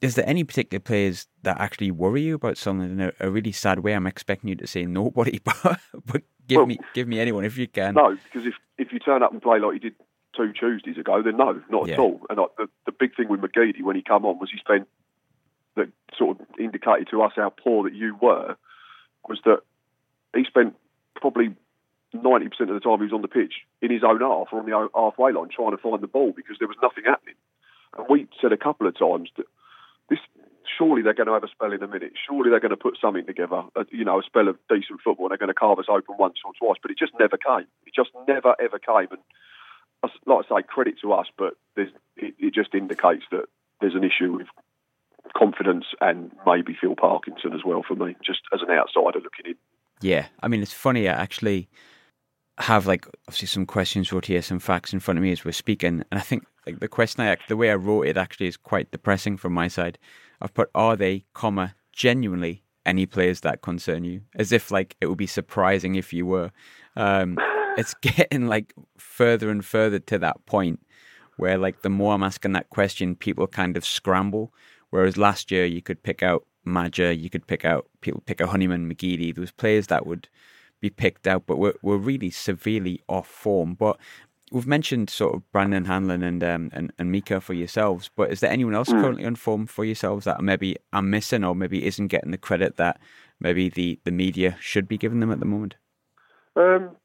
[0.00, 3.52] is there any particular players that actually worry you about Sunderland in a, a really
[3.52, 3.92] sad way?
[3.94, 7.56] I'm expecting you to say nobody, but, but give Well- me give me anyone if
[7.56, 7.94] you can.
[7.94, 9.94] No, because if, if you turn up and play like you did
[10.36, 11.94] two Tuesdays ago, then no, not Yeah.
[11.94, 12.20] at all.
[12.30, 14.86] And I, the, the big thing with McGeady when he come on was he spent
[15.76, 18.56] that sort of indicated to us how poor that you were
[19.28, 19.60] was that
[20.34, 20.74] he spent
[21.16, 21.54] probably
[22.12, 24.60] ninety percent of the time he was on the pitch in his own half or
[24.60, 27.34] on the halfway line trying to find the ball because there was nothing happening.
[27.96, 29.46] And we said a couple of times that
[30.08, 30.18] this
[30.76, 32.12] surely they're going to have a spell in a minute.
[32.28, 35.26] Surely they're going to put something together, uh, you know, a spell of decent football.
[35.26, 37.66] and They're going to carve us open once or twice, but it just never came.
[37.86, 39.08] It just never ever came.
[39.10, 43.46] And like I say, credit to us, but it, it just indicates that
[43.80, 44.46] there's an issue with
[45.36, 49.54] confidence and maybe Phil Parkinson as well for me, just as an outsider looking in.
[50.00, 51.08] Yeah, I mean, it's funny.
[51.08, 51.68] Actually
[52.58, 55.52] have like obviously some questions wrote here, some facts in front of me as we're
[55.52, 58.56] speaking, and I think like the question I the way I wrote it actually is
[58.56, 59.98] quite depressing from my side.
[60.40, 65.06] I've put are they, comma genuinely any players that concern you, as if like it
[65.06, 66.50] would be surprising if you were.
[66.96, 67.38] Um,
[67.76, 70.80] it's getting like further and further to that point
[71.36, 74.52] where like the more I'm asking that question, people kind of scramble.
[74.90, 78.48] Whereas last year you could pick out Maja, you could pick out people pick out
[78.48, 79.34] Honeyman, McGeady.
[79.34, 80.28] There was players that would
[80.80, 83.74] be picked out, but we're we're really severely off form.
[83.74, 83.98] But
[84.50, 88.10] we've mentioned sort of Brandon Hanlon and um, and, and Mika for yourselves.
[88.14, 91.54] But is there anyone else currently on form for yourselves that maybe I'm missing or
[91.54, 93.00] maybe isn't getting the credit that
[93.40, 95.76] maybe the, the media should be giving them at the moment?
[96.56, 96.96] Um,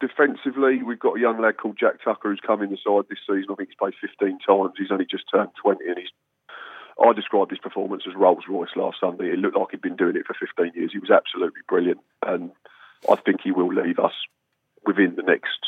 [0.00, 3.18] defensively, we've got a young lad called Jack Tucker who's come in the side this
[3.26, 3.50] season.
[3.50, 4.74] I think he's played 15 times.
[4.78, 6.10] He's only just turned 20, and he's.
[6.94, 9.32] I described his performance as Rolls Royce last Sunday.
[9.32, 10.92] It looked like he'd been doing it for 15 years.
[10.92, 12.52] He was absolutely brilliant, and
[13.10, 14.12] I think he will leave us
[14.86, 15.58] within the next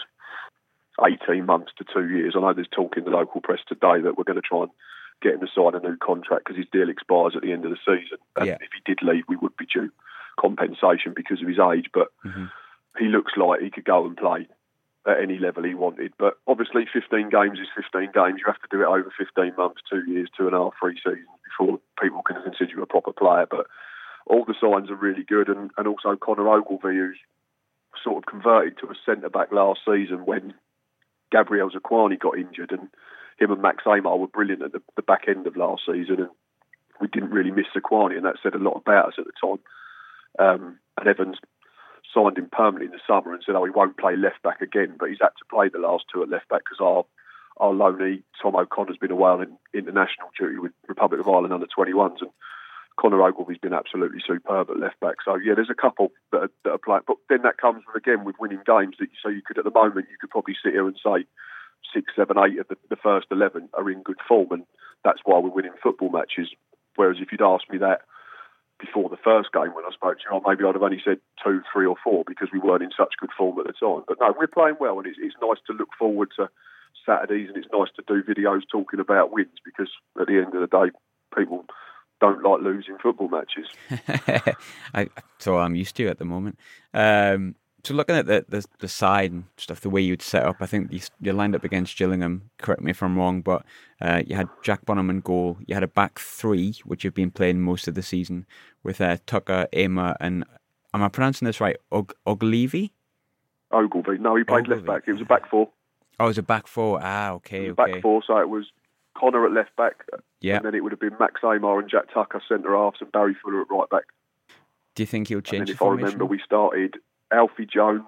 [1.05, 2.35] 18 months to two years.
[2.37, 4.71] I know there's talk in the local press today that we're going to try and
[5.23, 7.71] get him to sign a new contract because his deal expires at the end of
[7.71, 8.19] the season.
[8.37, 8.59] And Yeah.
[8.61, 9.91] if he did leave, we would be due
[10.39, 11.91] compensation because of his age.
[11.93, 12.51] But Mhm.
[12.99, 14.49] he looks like he could go and play
[15.07, 16.13] at any level he wanted.
[16.19, 18.41] But obviously, 15 games is 15 games.
[18.41, 20.97] You have to do it over 15 months, two years, two and a half, three
[20.97, 23.47] seasons before people can consider you a proper player.
[23.47, 23.67] But
[24.27, 25.49] all the signs are really good.
[25.49, 27.19] And, and also Connor Ogilvie, who's
[28.03, 30.55] sort of converted to a centre back last season when
[31.33, 32.89] Gabriel Zakuani got injured, and
[33.39, 36.31] him and Max Ehmer were brilliant at the, the back end of last season, and
[37.01, 39.59] we didn't really miss Zakuani, and that said a lot about us at the time.
[40.39, 41.39] Um, and Evans
[42.15, 44.97] signed him permanently in the summer and said, "Oh, he won't play left back again,"
[44.99, 47.05] but he's had to play the last two at left back because our
[47.59, 52.21] our loanee Tom O'Connor's been away on international duty with Republic of Ireland under 21s,
[52.21, 52.31] and
[53.01, 55.17] Connor Ogilvie's been absolutely superb at left back.
[55.25, 57.97] So yeah, there's a couple that are, that are playing, but then that comes with
[57.97, 58.97] again with winning games.
[58.99, 61.27] That so you could at the moment you could probably sit here and say
[61.93, 64.65] six, seven, eight of the, the first eleven are in good form, and
[65.05, 66.49] that's why we're winning football matches.
[66.97, 68.01] Whereas if you'd asked me that
[68.81, 71.63] before the first game when I spoke to you, maybe I'd have only said two,
[71.73, 74.05] three, or four because we weren't in such good form at the time.
[74.09, 76.49] But no, we're playing well, and it's, it's nice to look forward to
[77.05, 80.61] Saturdays, and it's nice to do videos talking about wins because at the end of
[80.61, 80.93] the day,
[81.37, 81.65] people
[82.21, 83.69] don't like losing football matches.
[84.95, 86.59] I, so I'm used to at the moment.
[86.95, 90.57] Um, so looking at the, the the side and stuff, the way you'd set up,
[90.61, 92.51] I think you, you lined up against Gillingham.
[92.59, 93.65] Correct me if I'm wrong, but
[94.01, 95.59] uh, you had Jack Bonham in goal.
[95.67, 98.45] You had a back three, which you've been playing most of the season
[98.83, 100.45] with uh, Tucker, Ehmer, and
[100.95, 101.77] am I pronouncing this right?
[101.93, 102.91] Og Oglevy?
[103.73, 105.03] Ogilvie, no, he played left back.
[105.07, 105.69] It was a back four.
[106.19, 106.99] Oh, it's a back four.
[107.03, 107.93] Ah, okay, It was a okay.
[107.95, 108.67] back four, so it was
[109.17, 110.05] Connor at left back,
[110.47, 110.57] Yeah.
[110.57, 113.35] and then it would have been Max Ehmer and Jack Tucker centre halves, and Barry
[113.43, 114.05] Fuller at right back.
[114.95, 116.97] Do you think he'll change if I remember, we started
[117.33, 118.05] Alfie Jones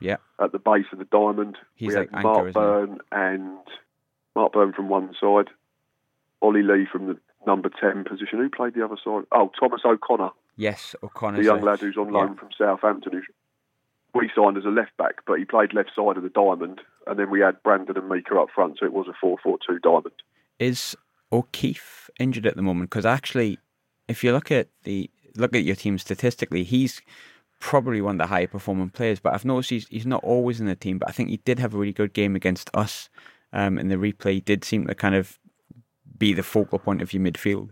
[0.00, 0.16] Yeah.
[0.40, 1.56] at the base of the diamond.
[1.74, 2.52] He's we had Mark?
[2.52, 3.58] Byrne and
[4.34, 5.48] Mark Byrne from one side,
[6.42, 8.38] Ollie Lee from the number ten position.
[8.40, 9.24] Who played the other side?
[9.32, 11.38] Oh, Thomas O'Connor, Yes, O'Connor.
[11.38, 12.18] the young lad who's on yeah.
[12.20, 13.12] loan from Southampton.
[13.14, 13.22] Who
[14.14, 16.80] we signed as a left back, but he played left side of the diamond.
[17.06, 20.14] And then we had Brandon and Mika up front, so it was a four-four-two diamond.
[20.58, 20.96] is
[21.32, 22.90] O'Keefe injured at the moment?
[22.90, 23.58] Because actually,
[24.08, 27.00] if you look at the look at your team statistically, he's
[27.60, 29.20] probably one of the higher performing players.
[29.20, 30.98] But I've noticed he's he's not always in the team.
[30.98, 33.08] But I think he did have a really good game against us.
[33.52, 35.38] Um, in the replay, he did seem to kind of
[36.18, 37.70] be the focal point of your midfield.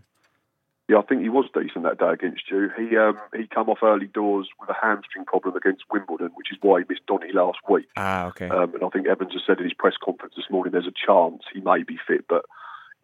[0.89, 2.69] Yeah, I think he was decent that day against you.
[2.77, 6.57] He um, he come off early doors with a hamstring problem against Wimbledon, which is
[6.61, 7.87] why he missed Donny last week.
[7.97, 8.47] Ah, okay.
[8.47, 11.05] Um, and I think Evans has said in his press conference this morning there's a
[11.05, 12.45] chance he may be fit, but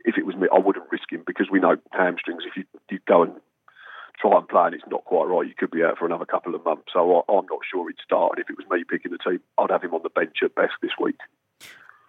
[0.05, 2.43] if it was me, I wouldn't risk him because we know hamstrings.
[2.45, 3.33] If you, you go and
[4.19, 6.55] try and play and it's not quite right, you could be out for another couple
[6.55, 6.85] of months.
[6.93, 8.33] So I, I'm not sure he'd start.
[8.35, 10.55] And if it was me picking the team, I'd have him on the bench at
[10.55, 11.17] best this week.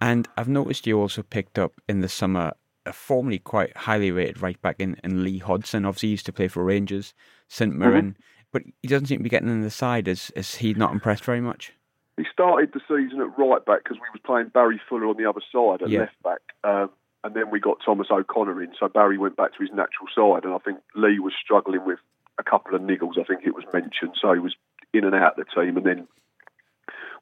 [0.01, 2.53] And I've noticed you also picked up in the summer
[2.87, 5.87] a formerly quite highly rated right back in, in Lee Hodson.
[5.87, 7.15] Obviously, he used to play for Rangers,
[7.49, 8.17] St Mirren,
[8.53, 10.07] but he doesn't seem to be getting in the side.
[10.07, 11.73] Is is he not impressed very much?
[12.17, 15.29] He started the season at right back because we was playing Barry Fuller on the
[15.29, 16.01] other side at Yeah.
[16.01, 16.41] left back.
[16.63, 16.91] Um,
[17.25, 20.45] and then we got Thomas O'Connor in, so Barry went back to his natural side.
[20.45, 21.99] And I think Lee was struggling with
[22.39, 23.19] a couple of niggles.
[23.19, 24.55] I think it was mentioned, so he was
[24.93, 25.79] in and out of the team.
[25.79, 26.07] And then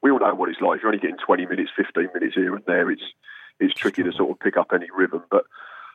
[0.02, 0.76] we all know what it's like.
[0.76, 3.04] If you're only getting 20 minutes, 15 minutes here and there, it's
[3.60, 5.22] it's tricky to sort of pick up any rhythm.
[5.30, 5.44] But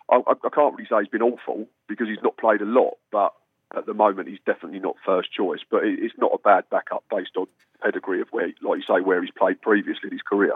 [0.09, 2.93] I, I can't really say he's been awful because he's not played a lot.
[3.11, 3.33] But
[3.75, 5.59] at the moment, he's definitely not first choice.
[5.69, 7.47] But it's not a bad backup based on
[7.83, 10.53] pedigree of where, like you say, where he's played previously in his career.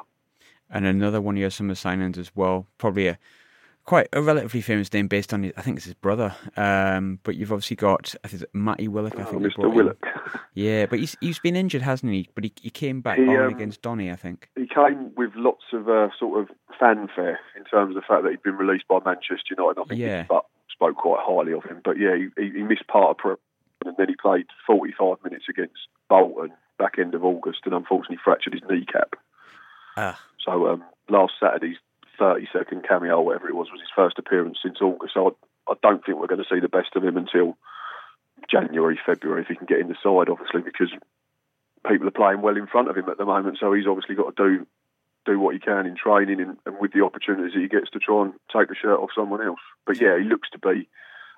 [0.69, 3.19] And another one of your summer signings as well, probably a
[3.85, 6.35] quite a relatively famous name based on his, I think it's his brother.
[6.57, 9.17] Um, but you've obviously got I think it's Matty Willock.
[9.17, 9.73] I Oh, think you Mr.
[9.73, 10.05] Willock.
[10.53, 12.29] Yeah, but he's he's been injured, hasn't he?
[12.35, 14.49] But he he came back He, on um, against Donny, I think.
[14.55, 18.31] he came with lots of uh, sort of fanfare in terms of the fact that
[18.31, 19.79] he'd been released by Manchester United.
[19.81, 20.23] I think Yeah.
[20.23, 21.81] Butt spoke quite highly of him.
[21.83, 23.39] But yeah, he, he he missed part of prep
[23.85, 28.53] and then he played 45 minutes against Bolton back end of August and unfortunately fractured
[28.53, 29.13] his kneecap.
[29.97, 31.77] Ah, So um, last Saturday's
[32.21, 35.15] 30 second cameo, whatever it was, was his first appearance since August.
[35.15, 35.35] So
[35.67, 37.57] I, I don't think we're going to see the best of him until
[38.49, 40.93] January, February, if he can get in the side, obviously, because
[41.89, 43.57] people are playing well in front of him at the moment.
[43.59, 44.67] So he's obviously got to do
[45.23, 47.99] do what he can in training and, and with the opportunities that he gets to
[47.99, 49.59] try and take the shirt off someone else.
[49.85, 50.89] But yeah, he looks to be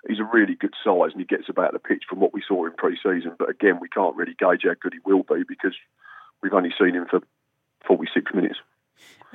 [0.07, 2.65] he's a really good size and he gets about the pitch from what we saw
[2.65, 3.35] in pre-season.
[3.37, 5.75] But again, we can't really gauge how good he will be because
[6.41, 7.21] we've only seen him for
[7.87, 8.59] 46 minutes.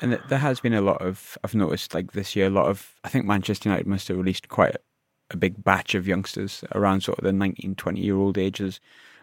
[0.01, 2.95] And there has been a lot of, I've noticed like this year, a lot of,
[3.05, 4.81] I think Manchester United must have released quite a,
[5.37, 8.81] big batch of youngsters around sort of the 19, 20 year old ages.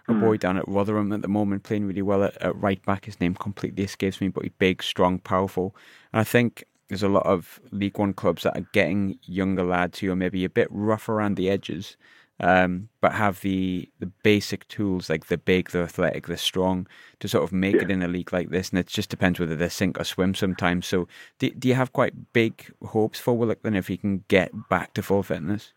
[0.07, 0.19] A mm.
[0.19, 3.05] boy down at Rotherham at the moment playing really well at, at right back.
[3.05, 5.75] His name completely escapes me, but he's big, strong, powerful.
[6.13, 9.97] And I think there's a lot of League One clubs that are getting younger lads
[9.97, 11.97] who are maybe a bit rough around the edges,
[12.39, 16.87] um, but have the the basic tools like the big, the athletic, the strong
[17.19, 17.83] to sort of make yeah.
[17.83, 18.69] it in a league like this.
[18.69, 20.85] And it just depends whether they sink or swim sometimes.
[20.85, 21.07] So,
[21.39, 25.03] do, do you have quite big hopes for Willockton if he can get back to
[25.03, 25.71] full fitness?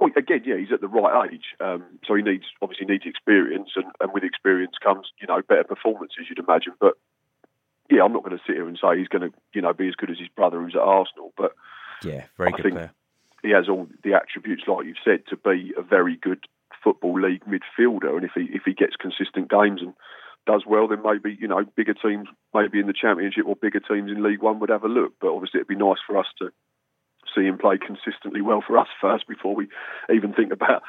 [0.00, 3.70] Well, again, yeah, he's at the right age, um, so he needs obviously needs experience,
[3.76, 6.72] and, and with experience comes you know better performances, you'd imagine.
[6.80, 6.94] But
[7.90, 9.88] yeah, I'm not going to sit here and say he's going to, you know, be
[9.88, 11.32] as good as his brother who's at Arsenal.
[11.36, 11.52] But
[12.02, 12.92] yeah, very I good player.
[13.44, 16.44] He has all the attributes, like you've said, to be a very good
[16.82, 18.16] football league midfielder.
[18.16, 19.92] And if he if he gets consistent games and
[20.46, 24.10] does well, then maybe you know bigger teams, maybe in the Championship or bigger teams
[24.10, 25.12] in League One would have a look.
[25.20, 26.50] But obviously, it'd be nice for us to
[27.34, 29.68] see him play consistently well for us first before we
[30.14, 30.82] even think about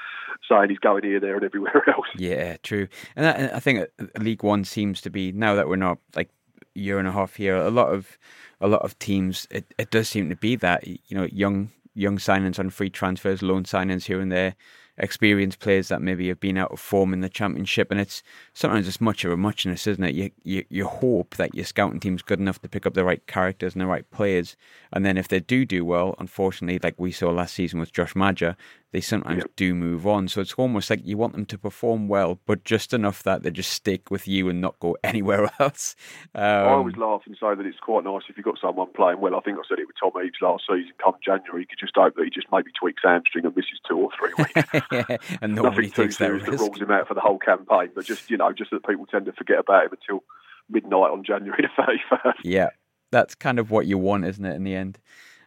[0.50, 2.08] saying he's going here, there, and everywhere else.
[2.16, 2.88] Yeah, true.
[3.16, 3.88] And I, think
[4.20, 6.30] League One seems to be now that we're not like
[6.74, 8.18] year and a half here, a lot of
[8.62, 12.18] a lot of teams, it, it does seem to be that you know young young
[12.18, 14.56] signings on free transfers, loan signings here and there,
[14.98, 18.88] experienced players that maybe have been out of form in the championship, and it's sometimes
[18.88, 20.16] it's much of a muchness, isn't it?
[20.16, 23.26] You, you you hope that your scouting team's good enough to pick up the right
[23.28, 24.56] characters and the right players,
[24.94, 28.16] and then if they do do well, unfortunately, like we saw last season with Josh
[28.16, 28.56] Maja,
[28.96, 29.52] they sometimes yep.
[29.58, 30.30] do move on.
[30.30, 33.52] So it's almost like you want them to perform well, but just enough that they
[33.52, 35.98] just stick with you and not go anywhere else.
[36.34, 39.20] Um, I always laugh and say that it's quite nice if you've got someone playing
[39.20, 39.36] well.
[39.36, 40.94] I think I said it with Tom Eaves last season.
[41.04, 43.98] Come January, you could just hope that he just maybe tweaks hamstring and misses two
[43.98, 44.88] or three weeks.
[45.10, 48.06] yeah, and Nothing too serious that, that rules him out for the whole campaign, but
[48.06, 50.24] just you know, just that people tend to forget about him until
[50.70, 52.46] midnight on January the thirty first.
[52.46, 52.70] Yeah,
[53.12, 54.56] that's kind of what you want, isn't it?
[54.56, 55.00] In the end.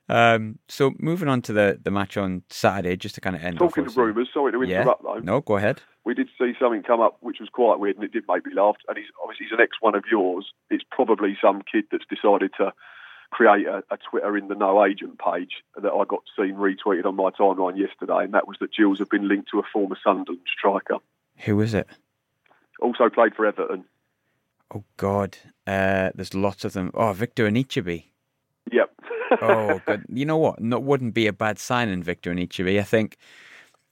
[0.08, 3.58] Um, so moving on to the, the match on Saturday, just to kind of end.
[3.58, 5.14] Talking of rumours, sorry to interrupt yeah.
[5.14, 5.20] though.
[5.20, 5.82] No, go ahead.
[6.04, 8.54] We did see something come up which was quite weird, and it did make me
[8.54, 8.76] laugh.
[8.88, 10.50] And he's obviously he's an ex one of yours.
[10.70, 12.72] It's probably some kid that's decided to
[13.30, 17.16] create a, a, Twitter in the no agent page that I got seen retweeted on
[17.16, 20.40] my timeline yesterday, and that was that Gills had been linked to a former Sunderland
[20.56, 20.96] striker.
[21.44, 21.86] Who is it?
[22.80, 23.84] Also played for Everton.
[24.74, 26.90] Oh God, uh, there's lots of them.
[26.94, 28.04] Oh, Victor Anichebe.
[28.72, 28.90] Yep.
[29.42, 30.04] Oh, good.
[30.08, 30.56] You know what?
[30.60, 32.78] That wouldn't be a bad sign in Victor Anichebe.
[32.78, 33.16] I think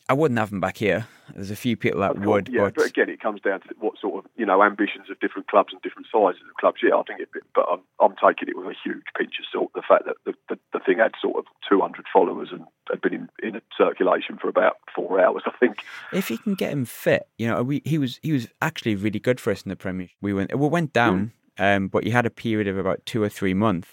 [0.09, 1.09] I wouldn't have him back here.
[1.35, 2.77] There's a few people that would, yeah, but...
[2.77, 2.87] but...
[2.87, 5.83] again, it comes down to what sort of you know ambitions of different clubs and
[5.83, 6.79] different sizes of clubs.
[6.83, 9.73] Yeah, I think it, but I'm, I'm taking it with a huge pinch of salt.
[9.75, 13.15] The fact that the, the, the thing had sort of 200 followers and had been
[13.15, 15.83] in, in circulation for about four hours, I think.
[16.13, 19.19] If he can get him fit, you know, we, he was he was actually really
[19.19, 20.09] good for us in the Premier.
[20.21, 21.77] We went we went down, mm.
[21.77, 23.89] um, but he had a period of about two or three months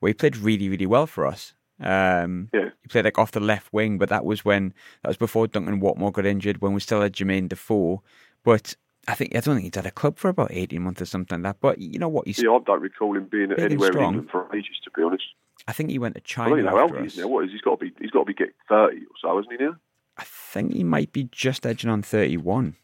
[0.00, 1.54] where he played really, really well for us.
[1.78, 2.70] Um, yeah.
[2.82, 5.80] He played like off the left wing, but that was when that was before Duncan
[5.80, 6.60] Watmore got injured.
[6.60, 8.02] When we still had Jermaine Defoe,
[8.44, 8.74] but
[9.08, 11.42] I think I don't think he's had a club for about eighteen months or something
[11.42, 11.60] like that.
[11.60, 12.26] But you know what?
[12.26, 15.24] He's yeah, I don't recall him being anywhere in England for ages, to be honest.
[15.68, 16.54] I think he went to China.
[16.54, 17.28] I don't know how old he is now.
[17.28, 17.92] What is he's got to be?
[17.98, 19.76] He's got to be getting thirty or so, isn't he now?
[20.18, 22.76] I think he might be just edging on thirty-one,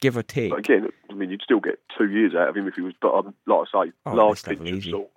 [0.00, 0.50] give or take.
[0.50, 2.94] But again, I mean, you'd still get two years out of him if he was,
[3.00, 5.10] but um, like I say, oh, last pinch of salt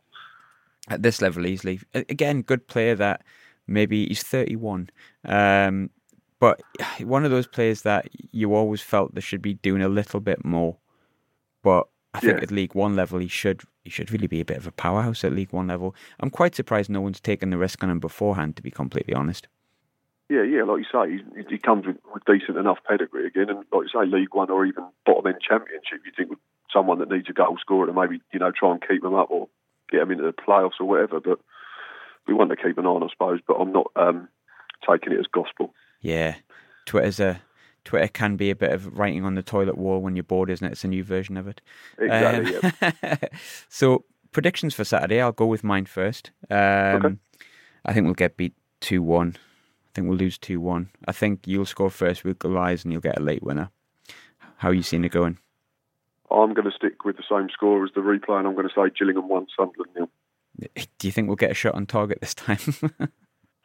[0.89, 1.79] at this level easily.
[1.93, 3.23] Again, good player that
[3.67, 4.89] maybe he's 31.
[5.25, 5.89] Um,
[6.39, 6.61] but
[7.01, 10.43] one of those players that you always felt they should be doing a little bit
[10.43, 10.77] more.
[11.61, 12.43] But I think yeah.
[12.43, 15.23] at League One level, he should he should really be a bit of a powerhouse
[15.23, 15.95] at League One level.
[16.19, 19.47] I'm quite surprised no one's taken the risk on him beforehand, to be completely honest.
[20.29, 23.59] Yeah, yeah, like you say, he, he comes with, with, decent enough pedigree again, and
[23.71, 26.01] like you say, League One or even bottom end Championship.
[26.05, 26.39] You think with
[26.71, 29.31] someone that needs a goal scorer to maybe you know try and keep them up
[29.31, 29.47] or
[29.91, 31.19] get them into the playoffs or whatever.
[31.19, 31.39] But
[32.27, 33.39] we want to keep an eye on, I suppose.
[33.47, 34.27] But I'm not um,
[34.89, 35.73] taking it as gospel.
[36.01, 36.35] Yeah,
[36.85, 37.41] Twitter's a
[37.85, 40.65] Twitter can be a bit of writing on the toilet wall when you're bored, isn't
[40.65, 40.71] it?
[40.71, 41.61] It's a new version of it.
[41.97, 42.55] Exactly.
[42.55, 43.17] Um, yeah.
[43.69, 45.21] so predictions for Saturday.
[45.21, 46.31] I'll go with mine first.
[46.49, 47.15] Um, okay.
[47.85, 49.35] I think we'll get beat two one.
[49.37, 50.89] I think we'll lose two one.
[51.07, 53.69] I think you'll score first with Goliath and you'll get a late winner.
[54.57, 55.37] How are you seeing it going?
[56.31, 58.73] I'm going to stick with the same score as the replay, and I'm going to
[58.73, 60.09] say Gillingham one, Sunderland nil.
[60.97, 62.59] Do you think we'll get a shot on target this time?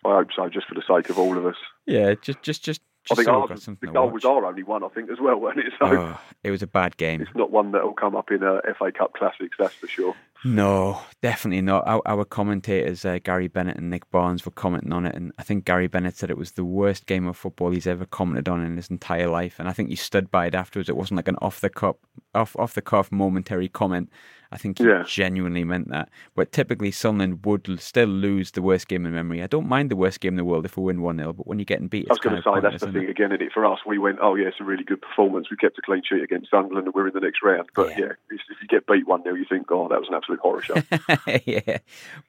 [0.05, 1.57] I hope so, just for the sake of all of us.
[1.87, 2.81] Yeah, just, just, just.
[3.11, 5.67] I think so ours, the goal was our only one, I think, as well, wasn't
[5.67, 5.73] it?
[5.79, 7.23] So oh, it was a bad game.
[7.23, 10.15] It's not one that will come up in a FA Cup Classics, that's for sure.
[10.45, 11.87] No, definitely not.
[11.89, 15.43] Our, our commentators, uh, Gary Bennett and Nick Barnes, were commenting on it, and I
[15.43, 18.65] think Gary Bennett said it was the worst game of football he's ever commented on
[18.65, 19.57] in his entire life.
[19.59, 20.89] And I think he stood by it afterwards.
[20.89, 21.97] It wasn't like an off the cuff,
[22.37, 24.11] off off the cuff momentary comment.
[24.51, 25.03] I think he Yeah.
[25.07, 26.09] genuinely meant that.
[26.35, 29.43] But typically, Sunderland would still lose the worst game in memory.
[29.43, 31.47] I don't mind the worst game in the world if we win 1 0, but
[31.47, 33.11] when you're getting beat, I was going to say that's the thing it?
[33.11, 33.33] again.
[33.33, 35.51] In it for us, we went, oh yeah, it's a really good performance.
[35.51, 37.69] We kept a clean sheet against Sunderland, and we're in the next round.
[37.75, 38.07] But Yeah.
[38.07, 40.63] yeah, if you get beat one 0 you think, oh, that was an absolute horror
[40.63, 40.75] show.
[41.45, 41.79] yeah,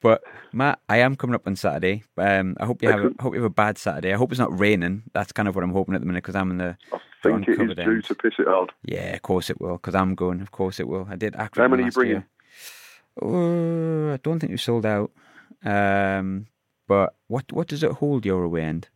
[0.01, 2.03] but Matt, I am coming up on Saturday.
[2.17, 2.99] Um, I hope you have.
[2.99, 4.13] A, hope you have a bad Saturday.
[4.13, 5.03] I hope it's not raining.
[5.13, 6.77] That's kind of what I'm hoping at the minute because I'm in the.
[6.91, 8.71] The think it is due to piss it hard.
[8.83, 9.73] Yeah, of course it will.
[9.73, 10.41] Because I'm going.
[10.41, 11.07] Of course it will.
[11.09, 11.33] I did.
[11.33, 12.23] Accrington How many are you bringing?
[13.21, 15.11] Uh, I don't think we sold out.
[15.63, 16.47] Um,
[16.87, 18.89] but what what does it hold your away end?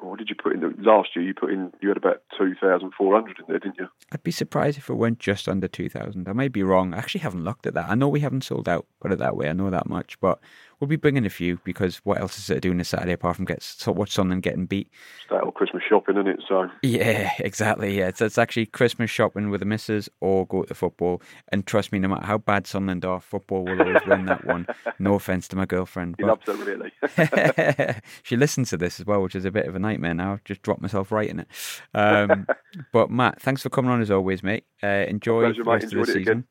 [0.00, 0.60] What did you put in?
[0.60, 1.72] The, last year, you put in.
[1.80, 3.88] You had about two thousand four hundred in there, didn't you?
[4.12, 6.28] I'd be surprised if it went just under 2,000.
[6.28, 6.94] I might be wrong.
[6.94, 7.88] I actually haven't looked at that.
[7.88, 9.48] I know we haven't sold out, put it that way.
[9.48, 10.18] I know that much.
[10.18, 10.40] But
[10.80, 13.44] we'll be bringing a few because what else is it doing this Saturday apart from
[13.44, 14.88] get so watch Sunderland getting beat?
[15.20, 16.40] It's that old Christmas shopping, isn't it?
[16.48, 17.98] So Yeah, exactly.
[17.98, 21.20] Yeah, it's, it's actually Christmas shopping with the missus or go to football.
[21.52, 24.66] And trust me, no matter how bad Sunderland are, football will always win that one.
[24.98, 26.16] No offense to my girlfriend.
[26.18, 28.00] he but- loves it really.
[28.22, 30.32] she listens to this as well, which is a bit of a nightmare now.
[30.34, 31.46] I've just dropped myself right in it.
[31.94, 32.46] Um,
[32.92, 34.64] but Matt, thanks for coming on as always, mate.
[34.82, 35.82] Uh, enjoy Pleasure, the mate.
[35.82, 36.44] rest of the season.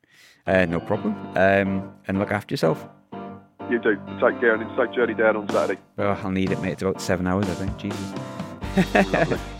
[0.46, 1.14] Uh, no problem.
[1.36, 2.86] Um, and look after yourself.
[3.70, 3.96] You do.
[4.20, 5.80] Take care and safe journey down on Saturday.
[5.96, 6.72] Well, I'll need it, mate.
[6.72, 7.76] It's about seven hours, I think.
[7.76, 9.40] Jesus.